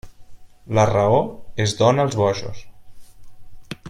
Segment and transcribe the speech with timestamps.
[0.77, 1.19] La raó
[1.67, 2.67] es dóna als bojos.